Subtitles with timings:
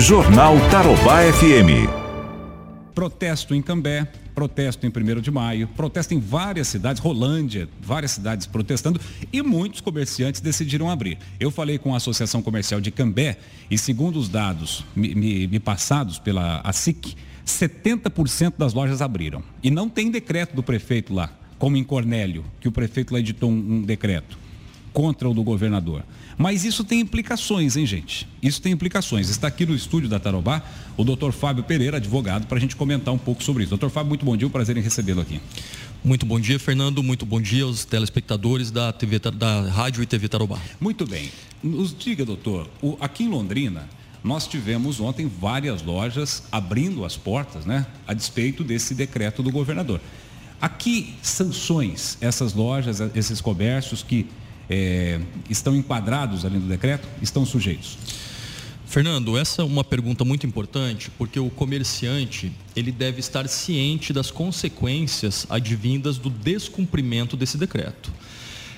[0.00, 1.90] Jornal Tarobá FM.
[2.94, 8.46] Protesto em Cambé, protesto em 1 de maio, protesto em várias cidades, Rolândia, várias cidades
[8.46, 9.00] protestando
[9.32, 11.18] e muitos comerciantes decidiram abrir.
[11.40, 13.38] Eu falei com a Associação Comercial de Cambé
[13.68, 19.42] e segundo os dados me, me, me passados pela ASIC, 70% das lojas abriram.
[19.64, 21.28] E não tem decreto do prefeito lá,
[21.58, 24.38] como em Cornélio, que o prefeito lá editou um, um decreto
[24.98, 26.02] contra o do governador.
[26.36, 28.26] Mas isso tem implicações, hein, gente?
[28.42, 29.30] Isso tem implicações.
[29.30, 30.60] Está aqui no estúdio da Tarobá
[30.96, 33.70] o doutor Fábio Pereira, advogado, para a gente comentar um pouco sobre isso.
[33.70, 35.40] Doutor Fábio, muito bom dia, um prazer em recebê-lo aqui.
[36.02, 37.00] Muito bom dia, Fernando.
[37.00, 40.58] Muito bom dia aos telespectadores da, TV, da Rádio e TV Tarobá.
[40.80, 41.30] Muito bem.
[41.62, 43.88] Nos diga, doutor, o, aqui em Londrina,
[44.24, 47.86] nós tivemos ontem várias lojas abrindo as portas, né?
[48.04, 50.00] A despeito desse decreto do governador.
[50.60, 54.26] Aqui, sanções, essas lojas, esses comércios que
[54.68, 57.96] é, estão enquadrados ali no decreto, estão sujeitos?
[58.86, 64.30] Fernando, essa é uma pergunta muito importante, porque o comerciante, ele deve estar ciente das
[64.30, 68.10] consequências advindas do descumprimento desse decreto.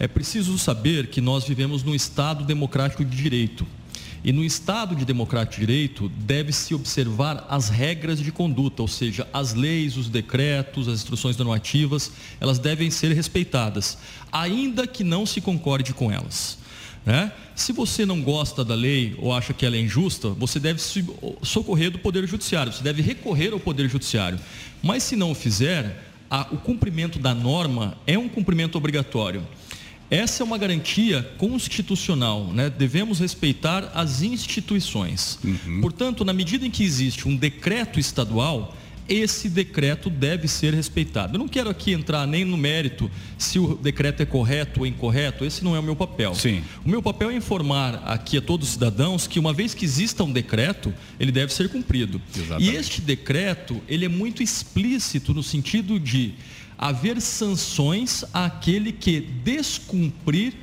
[0.00, 3.64] É preciso saber que nós vivemos num Estado democrático de direito.
[4.24, 9.26] E no Estado de democrático de direito, deve-se observar as regras de conduta, ou seja,
[9.32, 13.98] as leis, os decretos, as instruções normativas, elas devem ser respeitadas,
[14.30, 16.58] ainda que não se concorde com elas.
[17.04, 17.32] Né?
[17.56, 21.04] Se você não gosta da lei ou acha que ela é injusta, você deve se
[21.42, 24.38] socorrer do Poder Judiciário, você deve recorrer ao Poder Judiciário.
[24.80, 29.42] Mas se não o fizer, a, o cumprimento da norma é um cumprimento obrigatório.
[30.12, 32.68] Essa é uma garantia constitucional, né?
[32.68, 35.38] devemos respeitar as instituições.
[35.42, 35.80] Uhum.
[35.80, 38.76] Portanto, na medida em que existe um decreto estadual,
[39.08, 41.36] esse decreto deve ser respeitado.
[41.36, 45.46] Eu não quero aqui entrar nem no mérito se o decreto é correto ou incorreto,
[45.46, 46.34] esse não é o meu papel.
[46.34, 46.62] Sim.
[46.84, 50.22] O meu papel é informar aqui a todos os cidadãos que uma vez que exista
[50.22, 52.20] um decreto, ele deve ser cumprido.
[52.36, 52.70] Exatamente.
[52.70, 56.34] E este decreto, ele é muito explícito no sentido de
[56.82, 60.54] haver sanções àquele que descumprir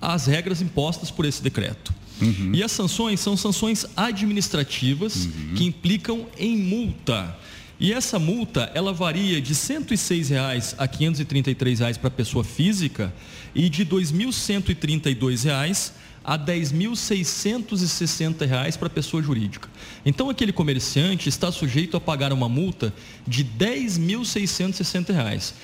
[0.00, 1.92] as regras impostas por esse decreto.
[2.18, 2.52] Uhum.
[2.54, 5.52] E as sanções são sanções administrativas uhum.
[5.54, 7.36] que implicam em multa.
[7.78, 13.12] E essa multa, ela varia de R$ 106,00 a R$ 533,00 para pessoa física
[13.54, 15.92] e de R$ 2.132,00
[16.26, 19.68] a R$ 10.660 para pessoa jurídica.
[20.04, 22.92] Então, aquele comerciante está sujeito a pagar uma multa
[23.24, 25.54] de R$ 10.660.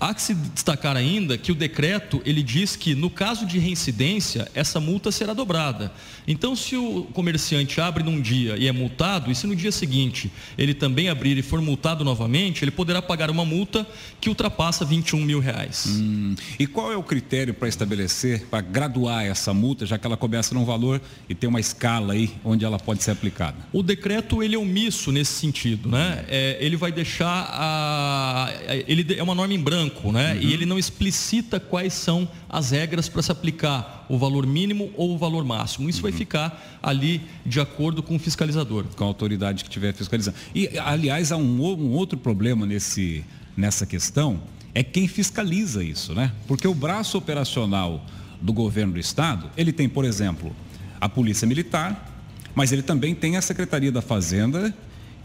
[0.00, 4.48] Há que se destacar ainda que o decreto ele diz que no caso de reincidência
[4.54, 5.92] essa multa será dobrada.
[6.26, 10.30] Então, se o comerciante abre num dia e é multado, e se no dia seguinte
[10.56, 13.84] ele também abrir e for multado novamente, ele poderá pagar uma multa
[14.20, 15.86] que ultrapassa 21 mil reais.
[15.88, 20.16] Hum, e qual é o critério para estabelecer, para graduar essa multa, já que ela
[20.16, 23.56] começa num valor e tem uma escala aí onde ela pode ser aplicada?
[23.72, 26.24] O decreto ele é omisso nesse sentido, né?
[26.28, 28.52] É, ele vai deixar a,
[28.86, 30.34] ele é uma norma em branco branco, né?
[30.34, 30.40] Uhum.
[30.40, 35.14] E ele não explicita quais são as regras para se aplicar o valor mínimo ou
[35.14, 35.88] o valor máximo.
[35.88, 36.10] Isso uhum.
[36.10, 38.84] vai ficar ali de acordo com o fiscalizador.
[38.96, 40.36] Com a autoridade que estiver fiscalizando.
[40.54, 43.24] E, aliás, há um, um outro problema nesse,
[43.56, 44.40] nessa questão,
[44.74, 46.32] é quem fiscaliza isso, né?
[46.46, 48.04] Porque o braço operacional
[48.40, 50.54] do governo do estado, ele tem, por exemplo,
[51.00, 52.06] a Polícia Militar,
[52.54, 54.74] mas ele também tem a Secretaria da Fazenda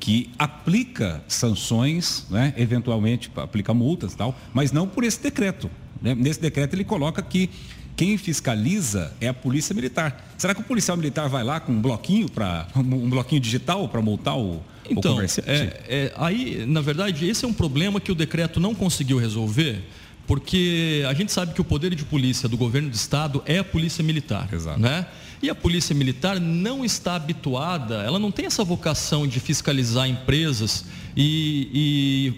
[0.00, 5.70] que aplica sanções, né, eventualmente aplica multas e tal, mas não por esse decreto.
[6.00, 6.14] Né?
[6.14, 7.50] Nesse decreto ele coloca que
[7.94, 10.32] quem fiscaliza é a polícia militar.
[10.38, 14.00] Será que o policial militar vai lá com um bloquinho para um bloquinho digital para
[14.00, 15.50] multar o, então, o comerciante?
[15.50, 19.84] É, é, aí, na verdade, esse é um problema que o decreto não conseguiu resolver
[20.30, 23.64] porque a gente sabe que o poder de polícia do governo do estado é a
[23.64, 24.78] polícia militar, Exato.
[24.78, 25.04] né?
[25.42, 30.84] E a polícia militar não está habituada, ela não tem essa vocação de fiscalizar empresas
[31.16, 32.32] e,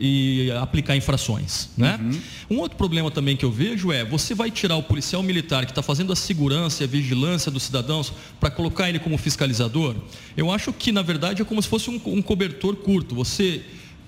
[0.00, 2.00] e, e aplicar infrações, né?
[2.00, 2.56] Uhum.
[2.56, 5.72] Um outro problema também que eu vejo é, você vai tirar o policial militar que
[5.72, 8.10] está fazendo a segurança e a vigilância dos cidadãos
[8.40, 9.96] para colocar ele como fiscalizador?
[10.34, 13.14] Eu acho que, na verdade, é como se fosse um, um cobertor curto.
[13.14, 13.62] Você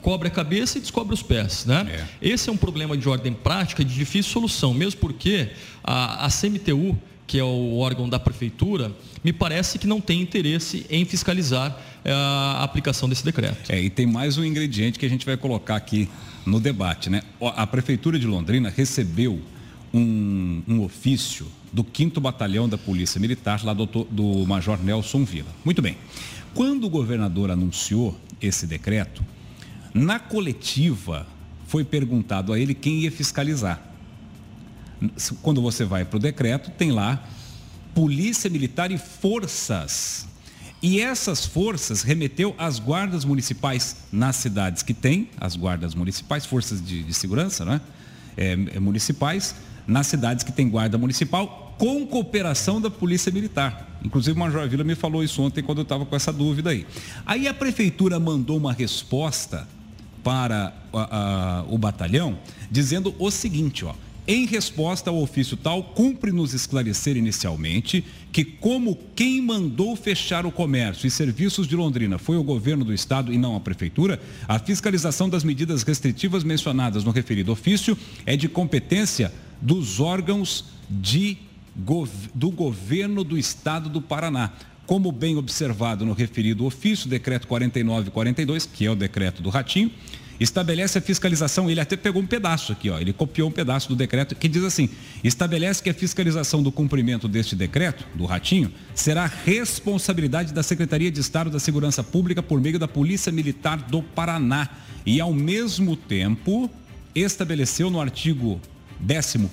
[0.06, 1.66] cobre a cabeça e descobre os pés.
[1.66, 2.06] Né?
[2.22, 2.28] É.
[2.30, 5.48] Esse é um problema de ordem prática de difícil solução, mesmo porque
[5.82, 8.92] a, a CMTU, que é o órgão da prefeitura,
[9.24, 13.68] me parece que não tem interesse em fiscalizar é, a aplicação desse decreto.
[13.68, 16.08] É, e tem mais um ingrediente que a gente vai colocar aqui
[16.46, 17.10] no debate.
[17.10, 17.22] Né?
[17.40, 19.42] A prefeitura de Londrina recebeu
[19.92, 25.50] um, um ofício do 5 Batalhão da Polícia Militar, lá do, do Major Nelson Vila.
[25.64, 25.96] Muito bem.
[26.54, 29.24] Quando o governador anunciou esse decreto,
[29.96, 31.26] na coletiva,
[31.66, 33.80] foi perguntado a ele quem ia fiscalizar.
[35.40, 37.24] Quando você vai para o decreto, tem lá
[37.94, 40.28] Polícia Militar e Forças.
[40.82, 46.84] E essas forças remeteu às guardas municipais nas cidades que tem, as guardas municipais, forças
[46.84, 47.80] de, de segurança, né?
[48.36, 49.54] É, é, municipais,
[49.86, 53.98] nas cidades que tem guarda municipal, com cooperação da Polícia Militar.
[54.04, 56.86] Inclusive o Major Vila me falou isso ontem quando eu estava com essa dúvida aí.
[57.24, 59.66] Aí a prefeitura mandou uma resposta
[60.26, 62.36] para a, a, o batalhão
[62.68, 63.94] dizendo o seguinte, ó.
[64.26, 70.50] Em resposta ao ofício tal, cumpre nos esclarecer inicialmente que, como quem mandou fechar o
[70.50, 74.58] comércio e serviços de Londrina foi o governo do estado e não a prefeitura, a
[74.58, 77.96] fiscalização das medidas restritivas mencionadas no referido ofício
[78.26, 79.32] é de competência
[79.62, 81.38] dos órgãos de,
[82.34, 84.50] do governo do estado do Paraná.
[84.86, 89.90] Como bem observado no referido ofício, decreto 4942, que é o decreto do Ratinho,
[90.38, 93.96] estabelece a fiscalização, ele até pegou um pedaço aqui, ó, ele copiou um pedaço do
[93.96, 94.88] decreto que diz assim:
[95.24, 101.20] estabelece que a fiscalização do cumprimento deste decreto, do Ratinho, será responsabilidade da Secretaria de
[101.20, 104.68] Estado da Segurança Pública por meio da Polícia Militar do Paraná.
[105.04, 106.70] E, ao mesmo tempo,
[107.14, 108.60] estabeleceu no artigo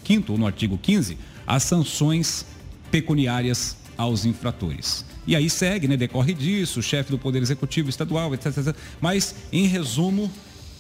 [0.04, 2.46] 15 ou no artigo 15 as sanções
[2.90, 5.06] pecuniárias aos infratores.
[5.26, 5.96] E aí segue, né?
[5.96, 8.76] Decorre disso, o chefe do Poder Executivo Estadual, etc, etc.
[9.00, 10.30] Mas, em resumo,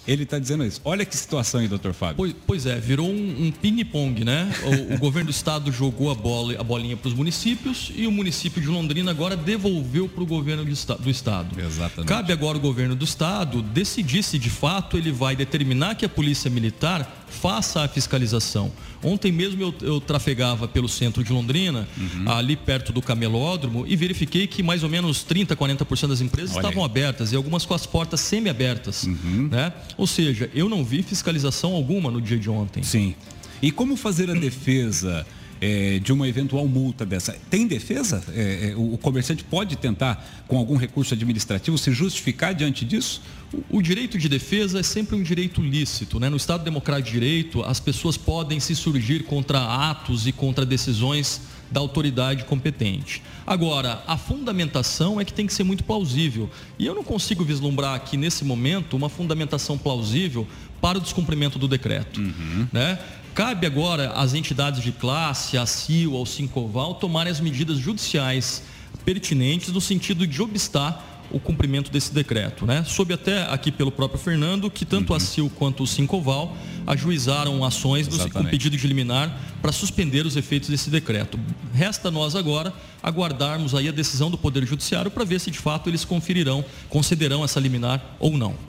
[0.07, 0.81] ele está dizendo isso.
[0.83, 2.17] Olha que situação aí, doutor Fábio.
[2.17, 4.51] Pois, pois é, virou um, um ping-pong, né?
[4.63, 8.11] O, o governo do estado jogou a, bola, a bolinha para os municípios e o
[8.11, 11.59] município de Londrina agora devolveu para o governo do estado.
[11.59, 12.09] Exatamente.
[12.09, 16.09] Cabe agora o governo do estado decidir se de fato ele vai determinar que a
[16.09, 18.71] polícia militar faça a fiscalização.
[19.03, 22.29] Ontem mesmo eu, eu trafegava pelo centro de Londrina, uhum.
[22.31, 26.61] ali perto do camelódromo, e verifiquei que mais ou menos 30, 40% das empresas Olha
[26.61, 26.89] estavam aí.
[26.89, 29.03] abertas e algumas com as portas semi-abertas.
[29.03, 29.49] Uhum.
[29.51, 29.73] Né?
[29.97, 32.83] Ou seja, eu não vi fiscalização alguma no dia de ontem.
[32.83, 33.15] Sim.
[33.61, 35.25] E como fazer a defesa?
[35.63, 37.33] É, de uma eventual multa dessa.
[37.49, 38.21] Tem defesa?
[38.35, 43.21] É, é, o comerciante pode tentar, com algum recurso administrativo, se justificar diante disso?
[43.71, 46.19] O, o direito de defesa é sempre um direito lícito.
[46.19, 46.27] Né?
[46.27, 51.39] No Estado Democrático de Direito, as pessoas podem se surgir contra atos e contra decisões
[51.73, 53.23] da autoridade competente.
[53.47, 56.47] Agora, a fundamentação é que tem que ser muito plausível.
[56.77, 60.47] E eu não consigo vislumbrar aqui nesse momento uma fundamentação plausível
[60.79, 62.21] para o descumprimento do decreto.
[62.21, 62.67] Uhum.
[62.71, 62.99] Né?
[63.33, 68.61] Cabe agora às entidades de classe, a CIO, ao Sincoval, tomarem as medidas judiciais
[69.03, 72.65] pertinentes no sentido de obstar o cumprimento desse decreto.
[72.65, 72.83] Né?
[72.85, 75.17] Soube até aqui pelo próprio Fernando que tanto uhum.
[75.17, 76.55] a CIL quanto o Sincoval
[76.85, 81.39] ajuizaram ações do, com pedido de liminar para suspender os efeitos desse decreto.
[81.73, 85.89] Resta nós agora aguardarmos aí a decisão do Poder Judiciário para ver se de fato
[85.89, 88.55] eles conferirão, concederão essa liminar ou não.